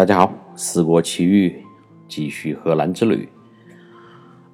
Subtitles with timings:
[0.00, 1.62] 大家好，四国奇遇，
[2.08, 3.28] 继续荷兰之旅。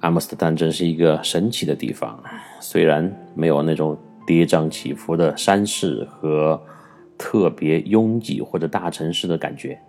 [0.01, 2.21] 阿姆斯特丹真是一个神奇的地方，
[2.59, 6.61] 虽然没有那种跌宕起伏的山势和
[7.17, 9.79] 特别拥挤或者大城市的感觉，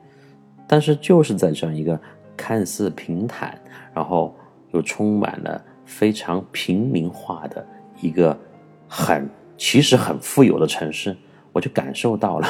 [0.69, 2.01] 但是就是在这样一个
[2.37, 3.61] 看似平坦，
[3.93, 4.33] 然后
[4.71, 7.67] 又充满了非常平民化的
[8.01, 8.39] 一个
[8.87, 11.17] 很其实很富有的城市，
[11.51, 12.47] 我就感受到了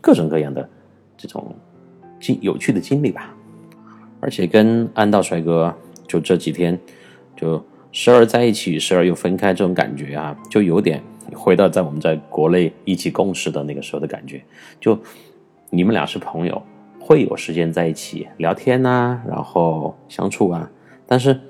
[0.00, 0.66] 各种各样的
[1.14, 1.54] 这种
[2.20, 3.34] 经有趣的经历吧。
[4.20, 5.74] 而且跟安道帅哥
[6.06, 6.78] 就这几天
[7.34, 14.42] 就时而在一起，时而又分开，这种感觉啊，就有点回到在我们在国内一起共事的那个时候的感觉。
[14.78, 14.98] 就
[15.70, 16.62] 你们俩是朋友，
[17.00, 20.70] 会有时间在一起聊天呐、然后相处啊，
[21.06, 21.40] 但是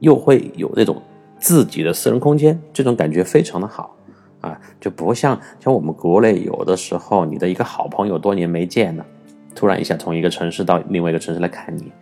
[0.00, 1.00] 又会有那种
[1.38, 3.96] 自己的私人空间，这种感觉非常的好
[4.42, 9.06] 啊，就不像像我们国内有的时候，你的一个好朋友多年没见了，
[9.54, 11.92] 突然一下从一个城市到另外一个城市来看你，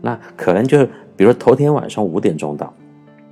[0.00, 0.86] 那可能就是
[1.16, 2.72] 比如说头天晚上五点钟到，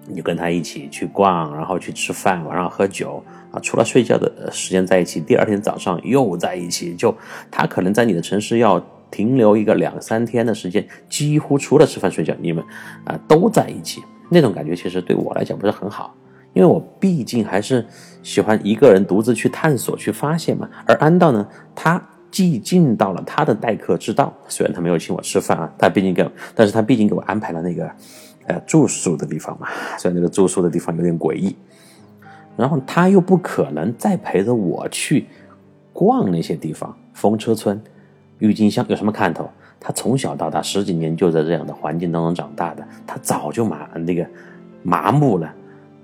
[0.06, 7.14] 你就跟他一起去逛，然后去吃饭，晚上喝酒啊，除了睡觉的时间在一起，第二天早上又在一起，就
[7.50, 12.64] 他可能在你的城市要停留一个两三天的时间，几乎除了吃饭睡觉，你们
[13.04, 16.14] 啊都在一起，那种感觉其实对我来讲不是很好，
[16.52, 17.84] 因为我毕竟还是
[18.22, 20.68] 喜欢一个人独自去探索、去发现嘛。
[20.86, 27.90] 而安道呢，他既尽到了他的待客之道，虽然他没有请我吃饭啊，他毕竟给，但是他毕竟给我安排了那个
[28.46, 29.66] 呃住宿的地方嘛，
[29.98, 31.56] 虽然那个住宿的地方有点诡异，
[32.56, 35.26] 然后他又不可能再陪着我去
[35.92, 37.80] 逛那些地方，风车村、
[38.38, 39.50] 郁金香有什么看头？
[39.82, 44.26] 他从小到大十几年就在这样的环境当中长大的，他早就麻那个
[44.82, 45.50] 麻木了，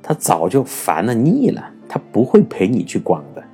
[0.02, 3.44] 他早就烦了腻了，他不会陪你去逛的。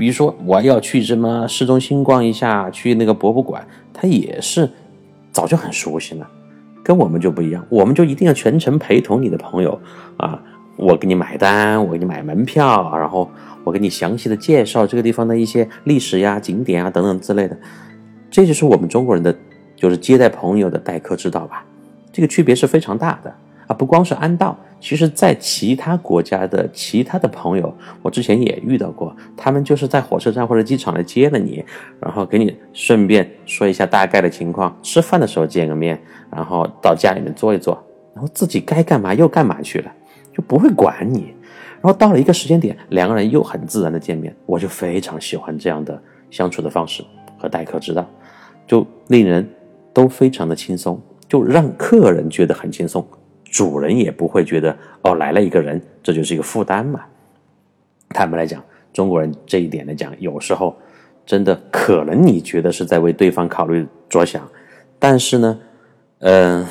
[0.00, 3.62] 比如说我要去什么市中心逛一下，去那个博物馆，
[3.92, 4.66] 他也是
[5.30, 6.26] 早就很熟悉了。
[6.82, 9.78] 跟我们就不一样，我们就一定要全程陪同你的朋友
[10.16, 10.42] 啊，
[10.78, 13.30] 我给你买单，我给你买门票，然后
[13.62, 17.54] 我给你详细的介绍这个地方的一些历史呀、景点啊等等之类的。
[18.30, 19.36] 这就是我们中国人的，
[19.76, 21.62] 就是接待朋友的待客之道吧。
[22.10, 23.34] 这个区别是非常大的
[23.70, 23.72] 啊！
[23.72, 27.72] 不光是安道，其实在其他国家的其他的朋友，
[28.02, 31.64] 我之前也遇到过，他们就是在火车站或者机场来接了你，
[32.00, 37.80] 然后给你顺便说一下大概的情况，吃饭的时候见个面，然后到家里面坐一坐，
[38.12, 39.92] 然后自己该干嘛又干嘛去了，
[40.34, 41.32] 就不会管你。
[41.80, 47.04] 然后到了一个时间点，两个人又很自然的见面，我就非常喜欢这样的相处的方式
[47.38, 48.04] 和待客之道。
[48.66, 49.48] 就令人
[49.92, 53.06] 都非常的轻松，就让客人觉得很轻松，
[53.50, 57.04] 主人也不会觉得哦来了一个人，这就是一个负担嘛。
[58.10, 58.62] 坦白来讲，
[58.92, 60.76] 中国人这一点来讲，有时候
[61.26, 64.48] 真的可能你觉得是在为对方考虑着想，
[64.98, 65.60] 但是呢，
[66.20, 66.66] 嗯、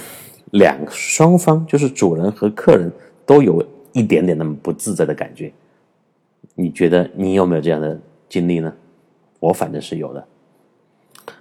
[0.51, 2.91] 两双方就是主人和客人
[3.25, 5.51] 都有一点点那么不自在的感觉。
[6.55, 8.73] 你觉得你有没有这样的经历呢？
[9.39, 10.25] 我反正是有的。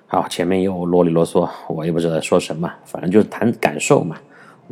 [0.06, 4.16] 好，前面又啰里啰嗦，我也不知道说什么，反正就是谈感受嘛。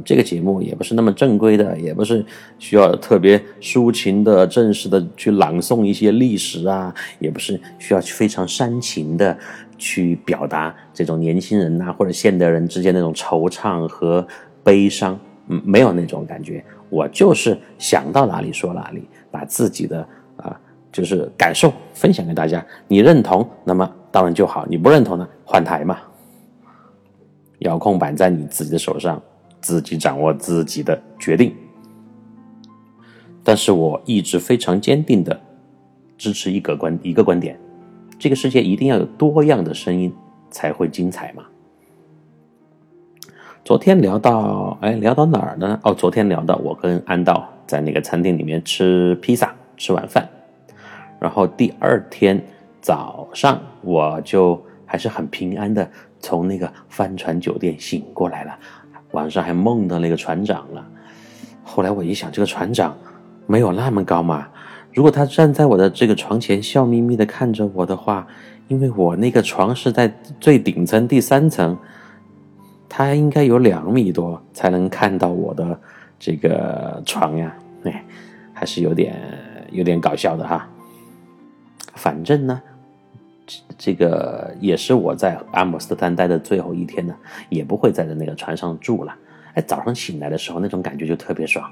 [0.05, 2.25] 这个节目也不是那么正规的，也不是
[2.59, 9.37] 需要特别抒情的、正式的去朗诵一些历史啊，也不是需要非常煽情的
[9.79, 14.27] 去表达这种年轻人呐、或者现代人之间那种惆怅和
[14.63, 15.19] 悲伤。
[15.49, 20.01] 嗯，没有那种感觉，我就是想到哪里说哪里，把自己的
[20.37, 20.61] 啊，
[20.91, 22.67] 就是感受分享给大家。
[22.89, 25.99] 你认同，那么当然就好；你不认同呢，换台嘛。
[27.61, 29.23] 遥控板在你自己的手上，
[29.67, 31.53] 自己掌握自己的决定。
[33.43, 35.41] 但是我一直非常坚定的
[36.17, 37.59] 支持一个观一个观点：
[38.17, 40.15] 这个世界一定要有多样的声音
[40.53, 41.43] 才会精彩嘛。
[43.65, 45.81] 昨天聊到，哎，聊到哪儿呢？
[45.83, 50.29] 哦，昨天聊到我跟安道在那个餐厅里面吃披萨，吃晚饭。
[51.19, 52.41] 然后第二天
[52.81, 55.91] 早上，我就还是很平安的
[56.21, 58.57] 从那个帆船酒店醒过来了，
[59.13, 60.87] 晚上还梦到那个船长了。
[61.63, 62.97] 后来我一想，这个船长
[63.47, 64.49] 没有那么高嘛，
[64.93, 68.27] 如果他站在我的这个床前，笑眯眯的看着我的话，
[68.69, 71.77] 因为我那个床是在最顶层第三层，
[72.89, 75.79] 他应该有两米多才能看到我的
[76.19, 77.55] 这个床呀，
[77.85, 78.05] 哎，
[78.53, 79.15] 还是有点
[79.71, 80.69] 有点搞笑的哈。
[81.95, 82.61] 反正呢，
[83.79, 87.15] 这个也是我在阿姆斯特丹待的最后一天呢，
[87.49, 89.15] 也不会在那个船上住了。
[89.55, 91.71] 哎，早上醒来的时候，那种感觉就特别爽，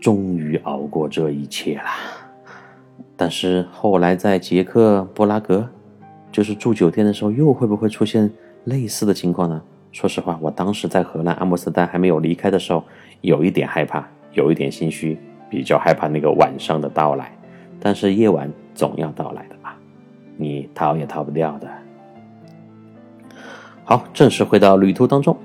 [0.00, 1.84] 终于熬过这一切了。
[3.16, 5.68] 但是后来在捷克布拉格，
[6.30, 8.30] 就是住酒店的时候，又会不会出现
[8.64, 9.62] 类似的情况呢？
[9.92, 12.82] 说实话，我当时在荷兰阿姆斯特丹还没有离开的时候，
[13.20, 15.16] 有一点害怕，有一点心虚，
[15.48, 17.32] 比较害怕那个晚上的到来。
[17.78, 19.53] 但是夜晚总要到来的，
[20.36, 21.68] 你逃也逃不掉的。
[23.84, 25.36] 好，正式回到旅途当中。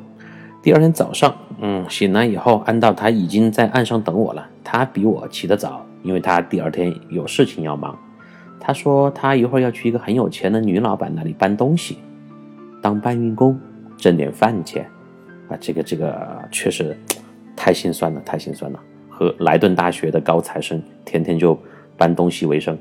[0.61, 4.47] 第二天早上，嗯，醒来以后，安道他已经在岸上等我了。
[4.63, 7.97] 他比我起得早，因为他第二天有事情要忙。
[8.59, 11.97] 他说他一会儿要去一个很有钱的女老板那里搬东西，
[12.81, 13.59] 当搬运工，
[13.97, 14.85] 挣点饭钱。
[15.49, 16.95] 啊，这个这个确实
[17.55, 18.79] 太心酸了，太心酸了。
[19.09, 21.57] 和莱顿大学的高材生，天天就
[21.97, 22.77] 搬东西为生。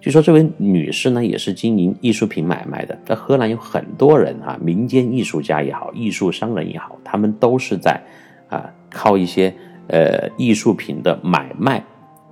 [0.00, 2.98] 据说这位女士呢，也是经营艺术品买卖的。
[3.06, 8.00] 在荷兰有很多人啊，民间艺术家也好，艺术商人也好，他们都是在
[8.48, 9.54] 啊靠一些
[9.88, 11.82] 呃艺术品的买卖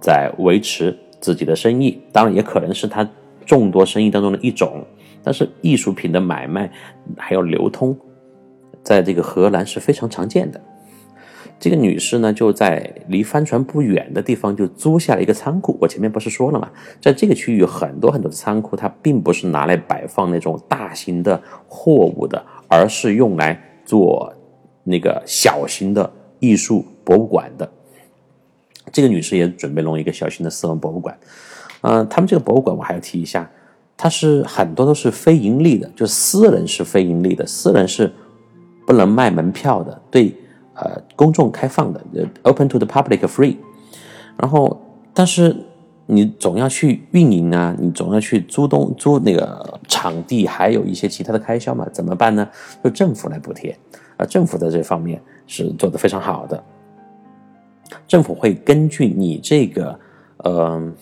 [0.00, 1.98] 在维持自己的生意。
[2.12, 3.08] 当然，也可能是他
[3.46, 4.84] 众多生意当中的一种。
[5.24, 6.68] 但是，艺术品的买卖
[7.16, 7.96] 还有流通，
[8.82, 10.60] 在这个荷兰是非常常见的。
[11.62, 15.78] 这个女士呢，就在离帆船不远的地方就租下了一个仓库。
[15.80, 16.68] 我前面不是说了吗？
[17.00, 24.34] 在这个区域有很多很多的仓库，它并不是拿来摆放那种大型的货物的，而是用来做
[24.82, 27.70] 那个小型的艺术博物馆的。
[28.90, 31.16] 这个女士也准备弄一个小型的私人博物馆。
[31.82, 33.48] 嗯，他们这个博物馆我还要提一下，
[33.96, 38.12] 它是很多都是非盈利的，就私人是非盈利的，私人是
[38.84, 40.34] 不能卖门票的，对。
[40.74, 43.56] 呃，公众开放的呃，open to the public free。
[44.38, 44.80] 然后，
[45.12, 45.54] 但是
[46.06, 52.48] 你总要去运营啊，你总要去租东租那个场地，还有一些其他的开销嘛，怎么办呢？
[52.82, 53.76] 就政府来补贴
[54.16, 56.62] 啊，政府在这方面是做的非常好的。
[58.08, 59.98] 政府会根据你这个
[60.38, 60.92] 呃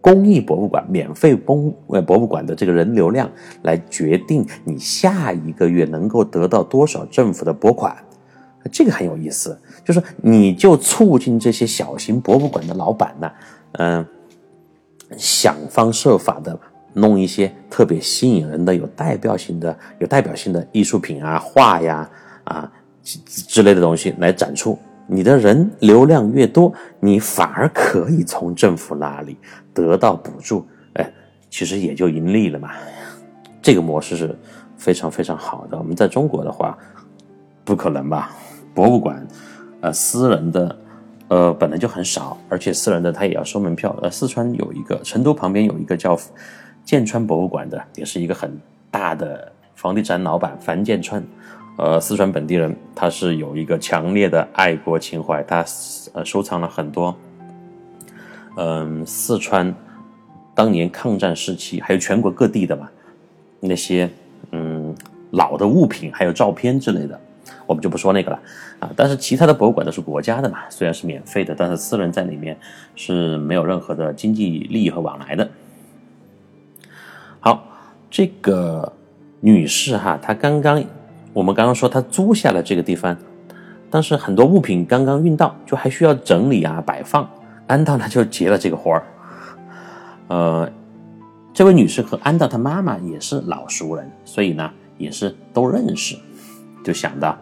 [0.00, 3.28] 公益博物馆、免费公呃博物馆的这个人流量
[3.62, 7.96] 来决定你下一个月能够得到多少政府的拨款。
[8.68, 13.30] 这个很有意思，就是你就促进这些小型博物馆的老板呢，
[13.72, 14.06] 嗯，
[15.16, 16.58] 想方设法的
[16.94, 22.10] 弄一些特别吸引人的、有代表性的、有代表性的艺术品啊、画呀
[22.44, 22.72] 啊
[23.02, 24.78] 之类的东西来展出。
[25.08, 29.36] 你的人流量越多，你反而可以从政府那里
[29.72, 31.12] 得到补助，哎，
[31.48, 32.70] 其实也就盈利了嘛。
[33.62, 34.36] 这个模式是
[34.76, 35.78] 非常非常好的。
[35.78, 36.76] 我们在中国的话，
[37.64, 38.34] 不可能吧？
[38.76, 39.26] 博物馆，
[39.80, 40.76] 呃，私人的，
[41.28, 43.96] 呃，本来就很少，而且私人的他也要收门票。
[44.02, 46.14] 呃，四川有一个，成都旁边有一个叫
[46.84, 48.54] 建川博物馆的，也是一个很
[48.90, 51.24] 大的房地产老板樊建川，
[51.78, 55.64] 呃，四川本地人，他是有一个强烈的爱国情怀，他
[56.12, 57.16] 呃收藏了很多，
[58.58, 59.74] 嗯，四川
[60.54, 62.90] 当年抗战时期还有全国各地的嘛
[63.58, 64.10] 那些
[64.52, 64.94] 嗯
[65.30, 67.18] 老的物品，还有照片之类的。
[67.66, 68.40] 我们就不说那个了
[68.78, 72.56] 啊，但是其他的博物馆都是国家的嘛，虽然是免费的，但是私人在里面
[72.94, 75.48] 是没有任何的经济利益和往来的。
[77.40, 77.66] 好，
[78.10, 78.92] 这个
[79.40, 80.82] 女士哈，她刚刚
[81.32, 83.16] 我们刚刚说她租下了这个地方，
[83.90, 87.28] 但是很多物品刚刚运到，就还需要整理啊摆放，
[87.66, 89.02] 安道呢就接了这个活儿。
[90.28, 90.70] 呃，
[91.52, 96.16] 这位女士和安道她妈妈也是老熟人，所以呢也是都认识。
[96.86, 97.36] 就想到，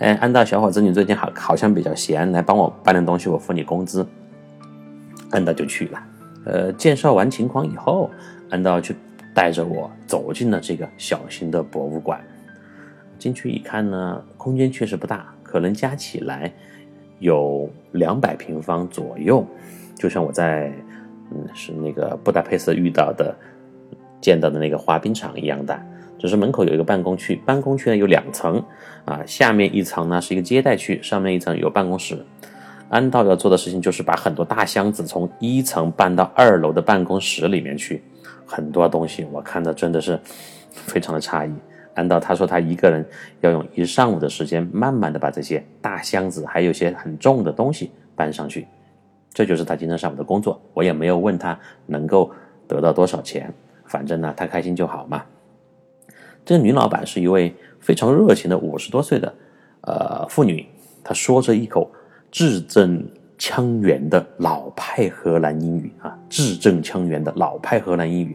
[0.00, 4.04] 哎，安道小伙子，你最近好好像比较闲，来帮我搬点东西，我付你工资。
[5.30, 6.02] 安道就去了。
[6.44, 8.10] 呃，介绍完情况以后，
[8.50, 8.92] 安道就
[9.32, 12.20] 带着我走进了这个小型的博物馆。
[13.20, 16.52] 进去一看呢，空间确实不大，可能加起来
[17.20, 19.46] 有两百平方左右，
[19.94, 20.72] 就像我在
[21.30, 23.32] 嗯是那个布达佩斯遇到的
[24.20, 25.80] 见到的那个滑冰场一样大。
[26.18, 28.62] 只是门口有一个办公区，办公区呢有两层，
[29.04, 32.18] 啊，下面一层呢是一个接待区，上面一层有办公室。
[32.88, 38.02] 安道要做的事情就是把很多大箱子从一层搬到二楼的办公室里面去，
[38.46, 40.18] 很多东西我看的真的是
[40.72, 41.52] 非常的诧异。
[41.94, 43.04] 安道他说他一个人
[43.40, 48.66] 要用一上午的时间，慢慢的把这些大箱子还有些很重的东西搬上去，
[49.34, 50.60] 这就是他今天上午的工作。
[50.72, 52.30] 我也没有问他能够
[52.66, 53.52] 得到多少钱，
[53.84, 55.22] 反正呢，他开心就好嘛。
[56.48, 59.34] 这个女老板是一位非常热情的五十多岁的
[59.82, 60.66] 呃妇女，
[61.04, 61.90] 她说着一口
[62.32, 68.34] 字正腔圆的老派荷兰英语啊，字正腔圆的老派荷兰英语，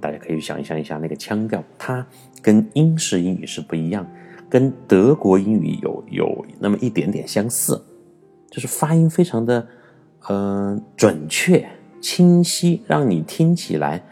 [0.00, 2.06] 大家可以想象一下那个腔调，它
[2.40, 4.10] 跟英式英语是不一样，
[4.48, 7.84] 跟德国英语有有那么一点点相似，
[8.50, 9.68] 就是发音非常的
[10.30, 11.68] 嗯准确
[12.00, 14.02] 清晰，让你听起来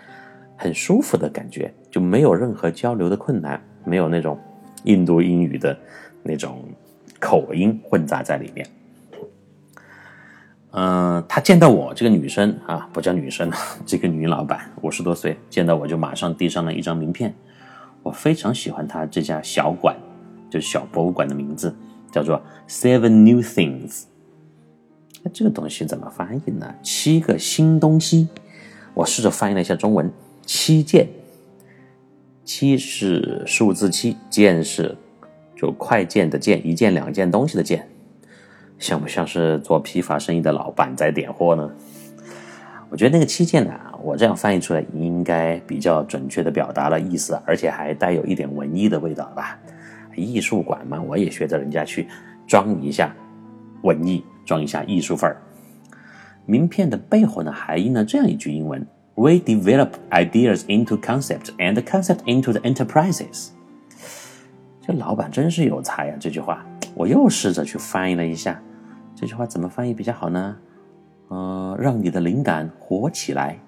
[0.55, 1.73] 很舒服的感觉。
[1.97, 4.39] 就没有任何交流的困难，没有那种
[4.85, 5.75] 印度英语的
[6.23, 6.63] 那种
[7.19, 8.69] 口音混杂在里面。
[10.73, 13.51] 嗯，他见到我这个女生啊，不叫女生，
[13.87, 17.35] 这个女老板五十多岁，见到我就马上递上了一张名片。
[18.03, 19.97] 我非常喜欢她这家小馆，
[20.51, 21.75] 就是小博物馆的名字，
[22.13, 22.39] 叫做
[22.69, 24.03] Seven New Things。
[25.23, 26.75] 那这个东西怎么翻译呢？
[26.83, 28.29] 七个新东西。
[28.93, 30.13] 我试着翻译了一下中文，
[30.45, 31.09] 七件。
[32.47, 34.97] 七是数字七，件是
[35.57, 37.87] 就快件的件，一件两件东西的件，
[38.79, 41.69] 像不像是做批发生意的老板在点货呢？
[42.89, 49.59] 我觉得那个七件呢，我这样翻译出来应该比较准确的表达了意思，而且还带有一点文艺的味道吧。
[50.15, 52.07] 艺术馆嘛，我也学着人家去
[52.47, 53.13] 装一下
[53.83, 55.43] 文艺，装一下艺术范儿。
[56.47, 58.87] 名片的背后呢，还印了这样一句英文。
[59.19, 63.49] We develop ideas into concept and concept into the enterprises。
[64.83, 66.17] 这老板真是有才呀！
[66.21, 68.61] 这句话我又试着去翻译了一下，
[69.15, 70.55] 这句话怎么翻译比较好呢？
[71.29, 73.59] 呃，让你的灵感活起来，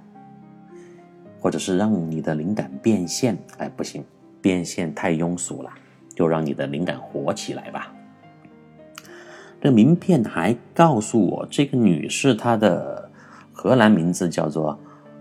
[1.41, 3.39] 或者是让你的灵感变现。
[3.57, 4.05] 哎，不行，
[4.43, 5.71] 变现太庸俗了，
[6.15, 7.91] 就让你的灵感活起来吧。
[9.63, 13.11] 这名片还告诉我，这个女士她的
[13.51, 14.79] 荷兰名字叫做。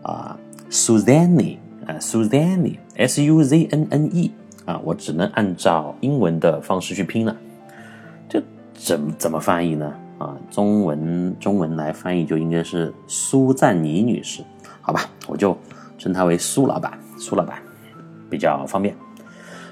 [0.08, 0.40] 啊
[0.72, 4.32] ，Suzanne，啊，Suzanne，S U Z N N E，
[4.64, 7.36] 啊，我只能按照英文的方式去拼了。
[8.30, 8.42] 这
[8.74, 9.94] 怎怎么翻译呢？
[10.18, 14.42] 啊，中文中文来翻译就应该是苏赞妮女士，
[14.82, 15.56] 好吧，我就
[15.98, 17.60] 称她为苏老板，苏老板
[18.30, 18.96] 比较方便。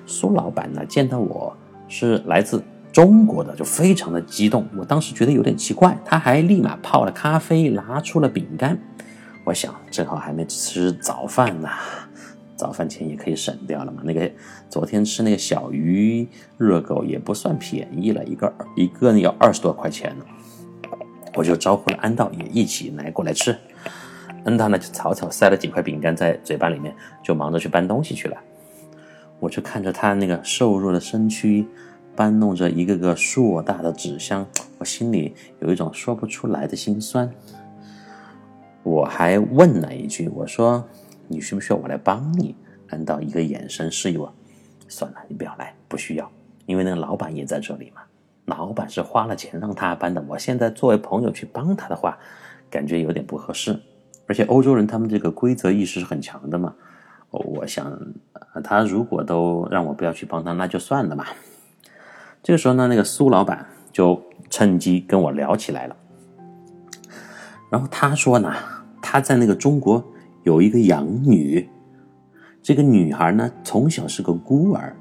[0.06, 1.56] 苏老板呢，见到我
[1.88, 2.62] 是来自
[2.92, 4.68] 中国的，就非常的激动。
[4.78, 8.78] 我当时觉得有点奇怪，他还立马泡了咖啡，拿出了饼干。
[9.46, 11.70] 我想，正好还没吃早饭呢，
[12.56, 14.02] 早饭钱也可以省掉了嘛。
[14.04, 14.30] 那个
[14.72, 20.26] 昨天吃那个小鱼热狗也不算便宜了，一个一个要二十多块钱呢。
[21.36, 23.56] 我就招呼了安道也一起来过来吃。
[24.46, 28.38] 安道呢就草草塞了几块饼干在嘴巴里面，就忙着去搬东西去了。
[29.40, 31.68] 我就看着他那个瘦弱的身躯
[32.16, 34.48] 搬弄着一个个硕大的纸箱，
[34.80, 37.30] 我心里有一种说不出来的心酸。
[38.86, 40.88] 我还问了一句：“我说，
[41.28, 42.56] 你需不需要我来帮你？”
[42.88, 44.32] 难道一个眼神示意我
[44.88, 46.32] ：“算了，你不要来，不需要，
[46.68, 48.04] 因为那个老板也在这里嘛。
[48.46, 52.16] 老板是花了钱让他搬的，我现在作为朋友去帮他的话，
[52.70, 53.82] 感觉有点不合适。
[54.28, 56.76] 而且欧洲人他们这个规则意识是很强的嘛。
[57.32, 57.92] 我想，
[58.64, 61.26] 他如果都让我不要去帮他，那就算了嘛。
[62.44, 65.96] 这个时候呢，那个苏老板就趁机跟我聊起来了。
[67.72, 68.54] 然后他说呢。
[69.16, 70.04] 他在那个中国
[70.44, 71.70] 有一个养女，
[72.62, 74.94] 这个女孩呢从小是个孤儿，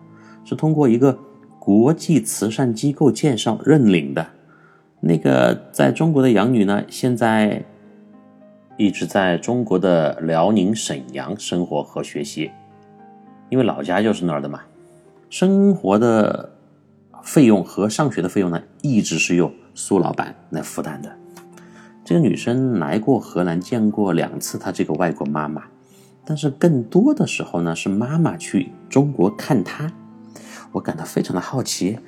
[0.44, 1.18] 是通过一个
[1.58, 4.24] 国际慈善机构介绍认领的。
[5.00, 7.60] 那个在中国的养女呢，现在
[8.76, 12.52] 一直在中国的辽宁沈阳生活和学习，
[13.48, 14.60] 因为老家就是那儿的嘛。
[15.28, 16.52] 生活的
[17.24, 21.10] 费用和上学的费用呢，一直是由苏老板来负担的。
[22.04, 25.64] 这个女生来过荷兰，见过两次她这个外国妈妈，
[26.22, 29.90] 但是更多的时候呢，是妈妈去中国看她。
[30.72, 31.98] 我感到非常的好奇，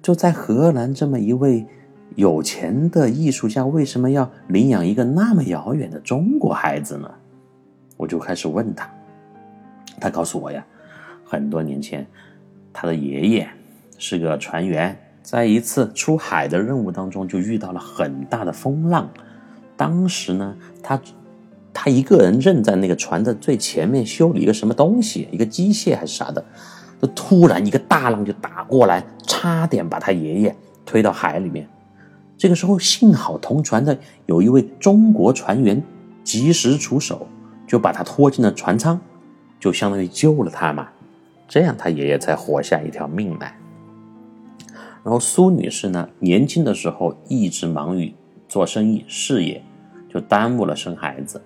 [0.00, 1.66] 就在荷兰这么一位
[2.14, 7.10] 有钱的艺术家，为什么要领养一个那么遥远的中国孩子呢？
[7.98, 8.90] 我就开始问他，
[10.00, 10.64] 他告诉我呀，
[11.22, 12.06] 很多年前，
[12.72, 13.46] 他的爷爷
[13.98, 14.98] 是个船员。
[15.26, 19.10] 在一次出海的任务当中，就遇到了很大的风浪。
[19.76, 21.00] 当时呢，他
[21.74, 26.44] 他一个人正在那个船的最前面修理一个什么东西，一个机械还是啥的。
[27.02, 31.68] 就突然一个大浪就打过来，差点把他爷爷推到海里面。
[32.38, 35.82] 这个时候幸好同船的有一位中国船员
[36.22, 37.26] 及时出手，
[37.66, 38.96] 就把他拖进了船舱，
[39.58, 40.86] 就相当于救了他嘛。
[41.48, 43.55] 这样他爷爷才活下一条命来。
[45.06, 48.12] 然后苏女士呢，年轻的时候一直忙于
[48.48, 49.62] 做生意事业，
[50.12, 51.40] 就耽误了生孩子。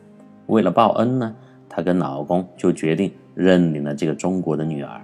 [0.46, 1.36] 为了报恩呢，
[1.68, 4.98] 她跟老公就决定认领了这个中国的女儿。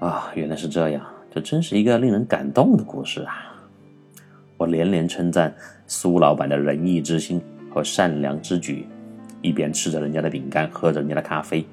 [0.00, 1.02] 啊，原来是这样，
[1.34, 3.56] 这真是一个令人感动的故事啊！
[4.58, 5.54] 我连连称赞
[5.86, 7.40] 苏老板的仁义之心
[7.72, 8.86] 和善良之举，
[9.40, 11.66] 一边吃着人家的饼干，喝着人家的咖啡。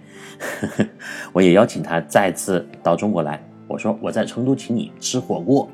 [1.34, 3.44] 我也邀请他再次到中国来。
[3.74, 5.68] 我说我在成都请你吃火锅，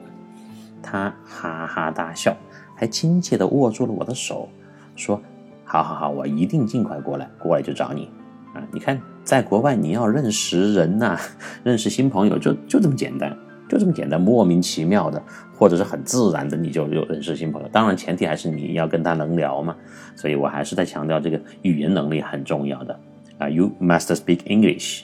[0.82, 2.34] 他哈哈大笑，
[2.74, 4.48] 还亲切地握住了我的手，
[4.96, 5.22] 说
[5.66, 8.10] ：“好好好，我一定尽快过来，过来就找你。
[8.54, 11.20] 啊，你看，在国外你要认识人呐，
[11.62, 13.38] 认识新朋友就就这么简单，
[13.68, 15.22] 就这么简单，莫名其妙的，
[15.54, 17.68] 或者是很自然的，你就有认识新朋友。
[17.68, 19.76] 当然前提还是你要跟他能聊嘛。
[20.16, 22.98] 所以我还是在强调这个语言能力很重要的
[23.40, 25.04] 啊，You must speak English。”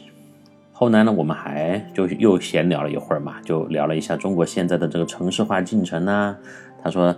[0.78, 6.38] 后来呢，我们还就又闲聊了一会儿嘛，就聊了一下中国现在的这个城市化进程啊。
[6.84, 7.16] 他说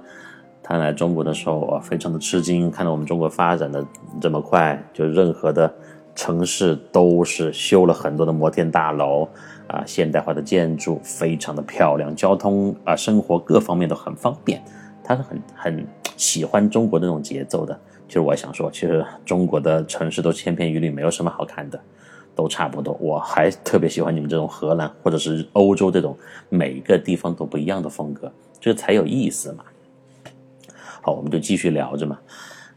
[0.61, 3.83] 他来中国的时候非常的吃惊，看到我们中国发展的
[4.21, 5.73] 这么快，就任何的
[6.13, 9.27] 城市都是修了很多的摩天大楼
[9.65, 14.63] 啊，现代化的建筑非常的漂亮，交通啊生活各方面都很方便。
[15.03, 17.75] 他是很很喜欢中国那种节奏的。
[18.07, 21.79] 其实我想说，其实中国的城市都千篇一律，没有什么好看的。
[22.37, 26.15] 都差不多，我还特别喜欢你们这种荷兰或者是欧洲这种
[26.49, 29.63] 每个地方都不一样的风格，这才有意思嘛。
[31.01, 32.19] 好，我们就继续聊着嘛。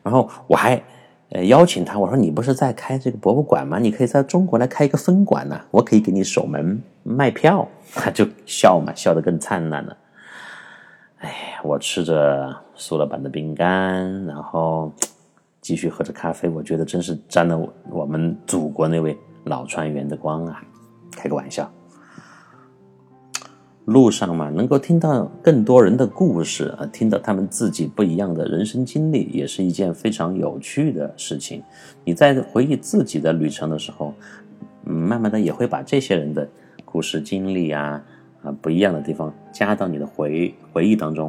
[0.02, 0.82] 然后我还
[1.28, 3.78] 呃邀请他，我说你不是在开这个博物馆吗？
[3.78, 7.68] 你可以在中国来开一个分馆呢，我可以给你守门卖票。
[7.92, 9.94] 他就笑嘛，笑得更灿烂了。
[11.18, 14.90] 哎，我吃着苏老板的饼干，然后
[15.60, 19.14] 继续喝着咖啡，我觉得真是沾了我们祖国那位。
[19.44, 20.62] 老船员的光啊，
[21.12, 21.70] 开个玩笑。
[23.86, 31.60] 路上嘛，能够听到更多人的故事啊，听到他们自己不一样的人生经历，也是一件非常有趣的事情。
[32.04, 34.14] 你在回忆自己的旅程的时候，
[34.84, 36.48] 嗯，慢慢的也会把这些人的
[36.84, 38.00] 故事经历啊
[38.44, 41.28] 啊不一样的地方加到你的回回忆当中，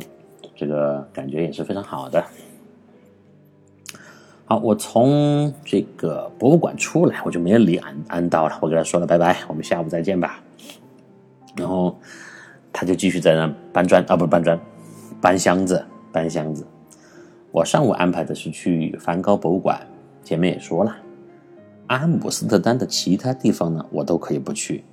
[0.56, 2.24] 这个感觉也是非常好的。
[4.52, 8.60] 好，我从这个博物馆出来，我就没有理安安道了。
[8.60, 10.44] 我跟他说了拜拜，我们下午再见吧。
[11.56, 11.98] 然后
[12.74, 14.60] 他就继续在那搬砖啊，不是搬砖，
[15.22, 16.68] 搬箱子，搬箱子。
[17.50, 19.80] 我上午安排的是去梵高博物馆，
[20.22, 20.98] 前面也说了，
[21.88, 24.84] 阿姆斯特丹的其他地方呢，我都可以不去，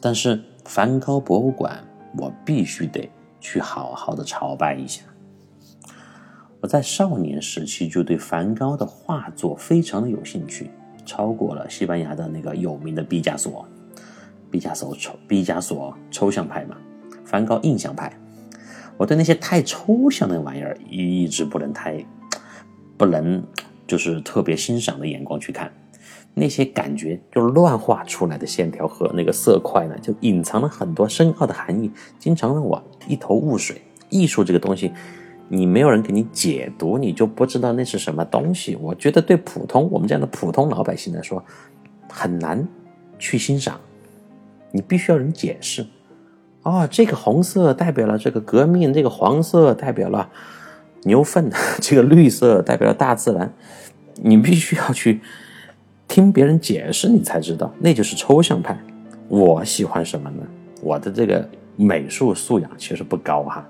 [0.00, 1.78] 但是梵高博物馆
[2.18, 5.04] 我必须得去好好的朝拜一下。
[6.60, 10.70] 我在少年时期就对梵高的画作非常的有兴趣，
[11.06, 13.66] 超过了西班牙的那个有名的毕加索。
[14.50, 16.76] 毕加索抽毕加索抽象派嘛，
[17.24, 18.12] 梵高印象派。
[18.96, 22.04] 我对那些太抽象的玩意儿一直不能太
[22.98, 23.42] 不能
[23.86, 25.72] 就是特别欣赏的眼光去看，
[26.34, 33.80] 那些感觉就乱画出来的线条和那个色块呢，就隐藏了很多深奥的含义，经常让我一头雾水。
[34.10, 34.92] 艺术这个东西。
[35.52, 38.76] 你没有人给你解读，你就不知道那是什么东西。
[38.76, 41.44] 我觉得对普通我们这样的普通老百姓来说，
[42.08, 42.66] 很难
[43.18, 43.80] 去欣赏。
[44.70, 45.84] 你必须要人解释。
[46.62, 50.30] 哦，这个红色代表了这个革命，这个黄色代表了
[51.02, 51.50] 牛粪，
[51.82, 53.52] 这个绿色代表了大自然。
[54.22, 55.20] 你必须要去
[56.06, 58.78] 听别人解释，你才知道，那就是抽象派。
[59.26, 60.46] 我喜欢什么呢？
[60.80, 63.66] 我的这个美术素养其实不高哈。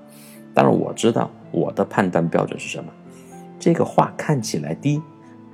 [0.52, 2.92] 但是我知道我的判断标准是什么。
[3.58, 5.02] 这个画看起来第一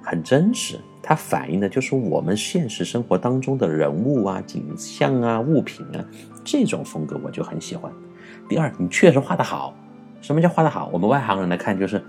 [0.03, 6.05] 很真实，它反映的就是我们现实生活当中的人物啊、景象啊、物品啊，
[6.45, 7.93] 这种风格我就很喜欢。
[8.49, 9.75] 第二，你确实画得好。
[10.21, 10.89] 什么叫画得好？
[10.93, 12.03] 我们外行人来看就是，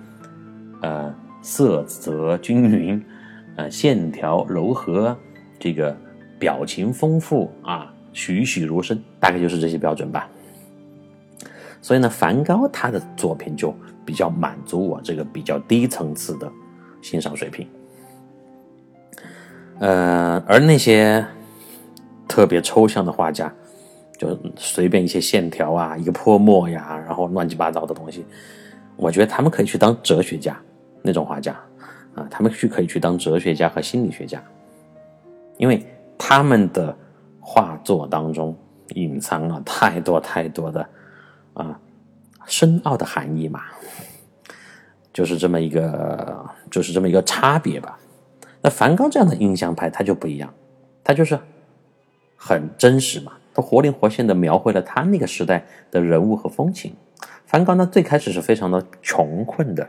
[0.82, 3.04] 呃，色泽均匀，
[3.56, 5.16] 呃，线条柔和，
[5.60, 5.96] 这个
[6.40, 10.30] 表情丰富啊，栩栩如生，大概就是这些标准吧。
[11.82, 13.74] 所以呢，梵高他的作品就
[14.06, 16.52] 比较满足我这个比较低层次的
[17.02, 17.68] 欣赏水平。
[19.80, 21.26] 呃，而那些
[22.28, 23.54] 特别抽象的画家，
[24.18, 28.26] 就随便一些线条啊，一个泼墨呀，然后乱七八糟的东西，
[28.96, 30.60] 我觉得他们可以去当哲学家
[31.04, 31.56] 那种画家
[32.16, 34.44] 啊，他们去可以去当哲学家和心理学家，
[35.58, 35.86] 因为
[36.18, 36.96] 他们的
[37.40, 38.58] 画作当中
[38.96, 40.90] 隐藏了太多太多的。
[41.58, 41.80] 啊，
[42.46, 43.64] 深奥的含义嘛，
[45.12, 47.98] 就是这么一个，就是这么一个差别吧。
[48.62, 50.54] 那梵高这样的印象派，他就不一样，
[51.04, 51.40] 他就是
[52.36, 56.96] 很真实嘛，他活灵活现的描绘了他那个时代的人物和风情。
[57.46, 59.88] 梵高呢，最开始是非常的穷困的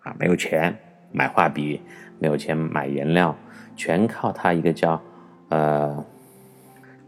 [0.00, 0.76] 啊，没有钱
[1.12, 1.80] 买画笔，
[2.18, 3.36] 没有钱买颜料，
[3.76, 5.00] 全靠他一个叫
[5.50, 6.04] 呃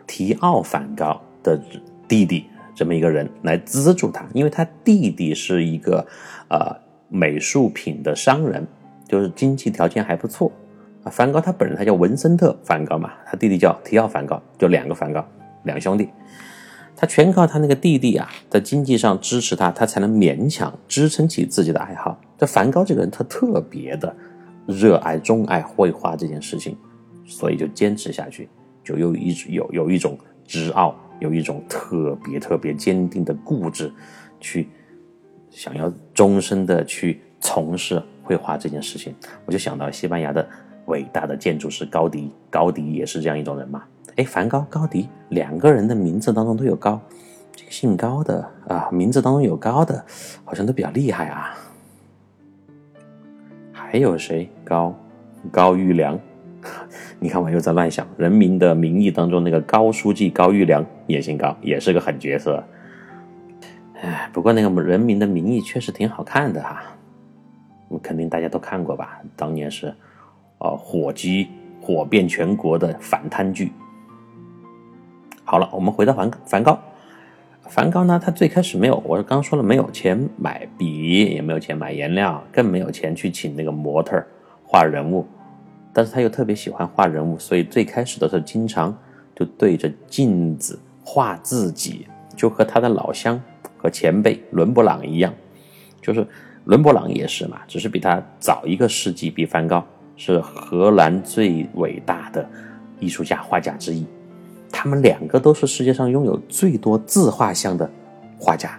[0.07, 1.59] 提奥梵高的
[2.07, 2.47] 弟弟
[2.79, 6.07] 这么一个人来资助他，因为他弟弟是一个
[6.49, 6.73] 呃
[7.09, 8.65] 美术品的商人，
[9.09, 10.53] 就是经济条件还不错
[11.03, 11.11] 啊。
[11.11, 15.27] 梵高他本人他叫文森特·梵高嘛，他弟弟叫提奥·梵高，就两个梵高，
[15.65, 16.09] 两兄弟。
[16.95, 22.17] 他全靠他那个弟弟啊，在经济上支持他，他才能勉强支撑起自己的爱好。
[22.37, 24.15] 这梵高这个人，他特别的
[24.67, 26.77] 热爱、钟爱绘画这件事情，
[27.27, 28.49] 所以就坚持下去，
[28.85, 33.93] 就有一有有一种执拗，有一种特别特别坚定的固执，
[34.41, 34.69] 去
[35.51, 39.15] 想要终身的去从事绘画这件事情。
[39.45, 40.49] 我就想到西班牙的
[40.87, 43.85] 伟大的建筑师高迪，高迪也是这样一种人嘛。
[44.17, 47.01] 哎，梵高、高迪两个人的名字当中都有高，
[47.55, 50.05] 这个姓高的啊，名字当中有高的，
[50.45, 51.57] 好像都比较厉害啊。
[53.73, 54.51] 还有谁？
[54.65, 54.95] 高
[55.51, 56.19] 高玉良，
[57.21, 58.07] 你看我又在乱想。
[58.17, 62.63] 《人民的名义》当中那个高书记高玉良也姓高，也是个狠角色。
[64.01, 66.83] 哎，不过那个《人民的名义》确实挺好看的哈，
[68.01, 69.21] 肯定大家都看过吧？
[69.35, 69.93] 当年是
[70.59, 71.49] 哦火鸡
[71.81, 73.73] 火遍全国的反贪剧。
[75.45, 76.79] 好了，我们回到梵梵高。
[77.63, 84.25] 梵高呢，他最开始没有，我刚说了，没有钱买笔，也没有钱买颜料，更没有钱去请那个模特
[84.65, 85.27] 画人物。
[85.99, 88.97] 但是他又特别喜欢画人物，所以最开始的时候，经常
[89.35, 92.07] 就对着镜子画自己，
[92.37, 93.43] 就和他的老乡
[93.77, 95.35] 和前辈伦勃朗一样。
[96.01, 96.25] 就是
[96.67, 99.85] 伦勃朗也是嘛，只是比他早一个世纪，比梵高
[100.17, 102.49] 是荷兰最伟大的
[103.01, 104.07] 艺术家画家之一。
[104.71, 107.91] 他们两个都是世界上拥有最多自画像的
[108.39, 108.79] 画家，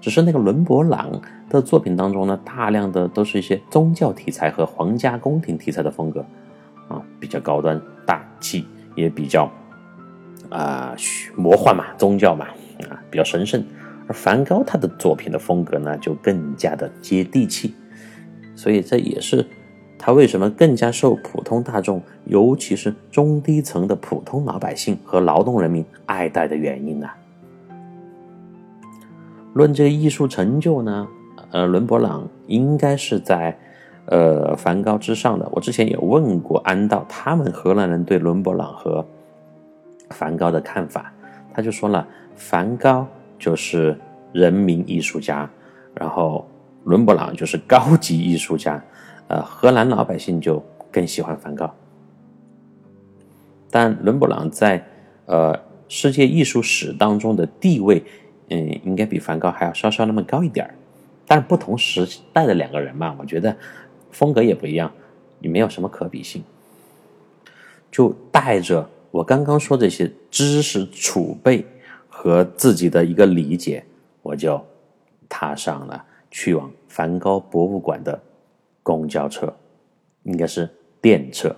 [0.00, 6.24] 只是那个伦勃朗的作品当中呢，大量的都是一些宗教题材和皇家宫廷题材的风格，
[6.88, 9.50] 啊，比较高端大气，也比较
[10.50, 10.94] 啊
[11.36, 12.46] 魔幻嘛，宗教嘛，
[12.88, 13.64] 啊，比较神圣。
[14.06, 17.74] 而梵高他的作品的风格呢，就更加的接地气，
[18.54, 19.46] 所以这也是。
[20.00, 27.08] 他为什么更加受普通大众，尤其是中低层的普通老百姓和劳动人民爱戴的原因呢？
[29.54, 31.08] 论这个艺术成就呢，
[31.50, 33.56] 呃，伦勃朗应该是在
[34.06, 35.48] 呃梵高之上的。
[35.52, 39.06] 我之前也问过安道，他们荷兰人对伦勃朗和
[40.10, 41.12] 梵高的看法，
[41.52, 42.06] 他就说了，
[42.36, 43.06] 梵高
[43.38, 43.98] 就是
[44.32, 45.48] 人民艺术家，
[45.94, 46.46] 然后
[46.84, 48.82] 伦勃朗就是高级艺术家。
[49.28, 51.70] 呃，荷兰老百姓就更喜欢梵高，
[53.70, 54.82] 但伦勃朗在
[55.26, 58.02] 呃世界艺术史当中的地位，
[58.48, 60.74] 嗯，应该比梵高还要稍稍那么高一点儿。
[61.28, 63.56] 但是不同时代的两个人嘛，我觉得
[64.10, 64.92] 风格也不一样，
[65.38, 66.42] 也没有什么可比性。
[67.92, 71.64] 就带着我刚刚说这些知识储备
[72.08, 73.84] 和自己的一个理解，
[74.22, 74.60] 我就
[75.28, 78.20] 踏上了去往梵高博物馆的。
[78.80, 79.54] 公交车，
[80.22, 80.66] 应该是
[80.98, 81.54] 电车。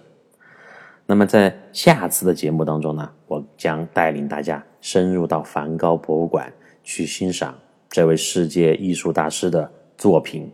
[1.07, 6.53] 那么在下次的节目当中呢，我将带领大家深入到梵高博物馆
[6.83, 7.57] 去欣赏
[7.91, 10.51] 这位世界艺术大师的作品，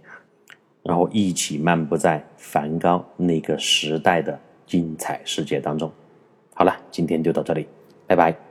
[0.82, 5.92] 然后一起漫步在梵高那个时代的精彩世界当中。
[6.54, 7.68] 好了，今天就到这里，
[8.06, 8.45] 拜拜。